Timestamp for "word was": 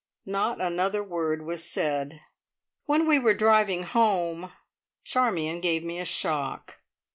1.03-1.63